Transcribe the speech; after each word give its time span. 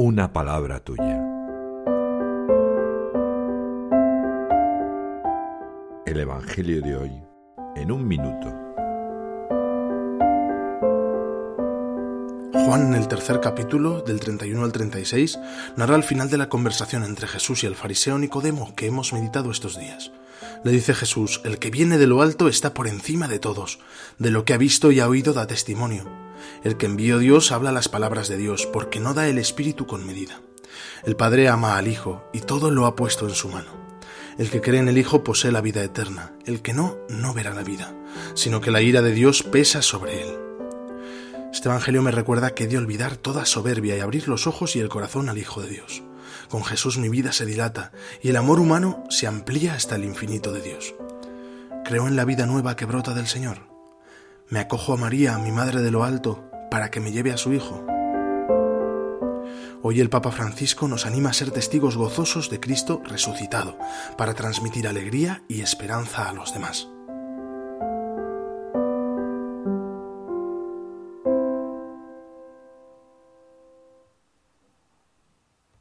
una 0.00 0.32
palabra 0.32 0.78
tuya. 0.78 1.20
El 6.06 6.20
Evangelio 6.20 6.80
de 6.82 6.96
hoy 6.96 7.10
en 7.74 7.90
un 7.90 8.06
minuto. 8.06 8.46
Juan 12.64 12.86
en 12.86 12.94
el 12.94 13.08
tercer 13.08 13.40
capítulo, 13.40 14.02
del 14.02 14.20
31 14.20 14.62
al 14.62 14.70
36, 14.70 15.36
narra 15.76 15.96
el 15.96 16.04
final 16.04 16.30
de 16.30 16.38
la 16.38 16.48
conversación 16.48 17.02
entre 17.02 17.26
Jesús 17.26 17.64
y 17.64 17.66
el 17.66 17.74
fariseo 17.74 18.20
Nicodemo 18.20 18.76
que 18.76 18.86
hemos 18.86 19.12
meditado 19.12 19.50
estos 19.50 19.76
días. 19.76 20.12
Le 20.62 20.70
dice 20.70 20.94
Jesús, 20.94 21.40
el 21.44 21.58
que 21.58 21.72
viene 21.72 21.98
de 21.98 22.06
lo 22.06 22.22
alto 22.22 22.46
está 22.46 22.72
por 22.72 22.86
encima 22.86 23.26
de 23.26 23.40
todos, 23.40 23.80
de 24.18 24.30
lo 24.30 24.44
que 24.44 24.54
ha 24.54 24.58
visto 24.58 24.92
y 24.92 25.00
ha 25.00 25.08
oído 25.08 25.32
da 25.32 25.48
testimonio. 25.48 26.04
El 26.64 26.76
que 26.76 26.86
envió 26.86 27.18
Dios 27.18 27.52
habla 27.52 27.72
las 27.72 27.88
palabras 27.88 28.28
de 28.28 28.36
Dios, 28.36 28.66
porque 28.72 29.00
no 29.00 29.14
da 29.14 29.28
el 29.28 29.38
Espíritu 29.38 29.86
con 29.86 30.06
medida. 30.06 30.40
El 31.04 31.16
Padre 31.16 31.48
ama 31.48 31.76
al 31.76 31.88
Hijo, 31.88 32.24
y 32.32 32.40
todo 32.40 32.70
lo 32.70 32.86
ha 32.86 32.96
puesto 32.96 33.28
en 33.28 33.34
su 33.34 33.48
mano. 33.48 33.70
El 34.38 34.50
que 34.50 34.60
cree 34.60 34.80
en 34.80 34.88
el 34.88 34.98
Hijo 34.98 35.24
posee 35.24 35.52
la 35.52 35.60
vida 35.60 35.82
eterna, 35.82 36.32
el 36.46 36.62
que 36.62 36.72
no, 36.72 36.96
no 37.08 37.34
verá 37.34 37.54
la 37.54 37.64
vida, 37.64 37.94
sino 38.34 38.60
que 38.60 38.70
la 38.70 38.82
ira 38.82 39.02
de 39.02 39.12
Dios 39.12 39.42
pesa 39.42 39.82
sobre 39.82 40.22
él. 40.22 40.38
Este 41.52 41.68
Evangelio 41.68 42.02
me 42.02 42.10
recuerda 42.10 42.50
que 42.50 42.64
he 42.64 42.68
de 42.68 42.78
olvidar 42.78 43.16
toda 43.16 43.46
soberbia 43.46 43.96
y 43.96 44.00
abrir 44.00 44.28
los 44.28 44.46
ojos 44.46 44.76
y 44.76 44.80
el 44.80 44.88
corazón 44.88 45.28
al 45.28 45.38
Hijo 45.38 45.60
de 45.62 45.70
Dios. 45.70 46.02
Con 46.48 46.64
Jesús 46.64 46.98
mi 46.98 47.08
vida 47.08 47.32
se 47.32 47.46
dilata 47.46 47.92
y 48.22 48.28
el 48.28 48.36
amor 48.36 48.60
humano 48.60 49.04
se 49.10 49.26
amplía 49.26 49.74
hasta 49.74 49.96
el 49.96 50.04
infinito 50.04 50.52
de 50.52 50.62
Dios. 50.62 50.94
Creo 51.84 52.06
en 52.06 52.16
la 52.16 52.24
vida 52.24 52.46
nueva 52.46 52.76
que 52.76 52.84
brota 52.84 53.14
del 53.14 53.26
Señor. 53.26 53.77
Me 54.50 54.60
acojo 54.60 54.94
a 54.94 54.96
María, 54.96 55.36
mi 55.36 55.52
Madre 55.52 55.82
de 55.82 55.90
lo 55.90 56.04
Alto, 56.04 56.50
para 56.70 56.90
que 56.90 57.00
me 57.00 57.12
lleve 57.12 57.32
a 57.32 57.36
su 57.36 57.52
Hijo. 57.52 57.84
Hoy 59.82 60.00
el 60.00 60.08
Papa 60.08 60.32
Francisco 60.32 60.88
nos 60.88 61.04
anima 61.04 61.30
a 61.30 61.34
ser 61.34 61.50
testigos 61.50 61.98
gozosos 61.98 62.48
de 62.48 62.58
Cristo 62.58 63.02
resucitado, 63.04 63.78
para 64.16 64.32
transmitir 64.32 64.88
alegría 64.88 65.42
y 65.48 65.60
esperanza 65.60 66.30
a 66.30 66.32
los 66.32 66.54
demás. 66.54 66.88